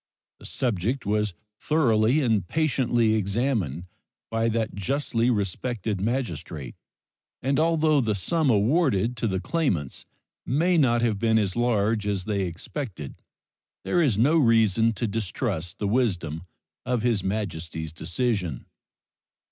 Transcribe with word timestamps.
The 0.39 0.45
subject 0.47 1.05
was 1.05 1.35
thoroughly 1.59 2.21
and 2.21 2.47
patiently 2.47 3.13
examined 3.13 3.85
by 4.31 4.49
that 4.49 4.73
justly 4.73 5.29
respected 5.29 6.01
magistrate, 6.01 6.75
and 7.43 7.59
although 7.59 8.01
the 8.01 8.15
sum 8.15 8.49
awarded 8.49 9.15
to 9.17 9.27
the 9.27 9.39
claimants 9.39 10.07
may 10.43 10.75
not 10.79 11.03
have 11.03 11.19
been 11.19 11.37
as 11.37 11.55
large 11.55 12.07
as 12.07 12.23
they 12.23 12.45
expected 12.47 13.21
there 13.83 14.01
is 14.01 14.17
no 14.17 14.37
reason 14.37 14.91
to 14.93 15.05
distrust 15.07 15.77
the 15.77 15.87
wisdom 15.87 16.47
of 16.83 17.03
His 17.03 17.23
Majesty's 17.23 17.93
decision. 17.93 18.65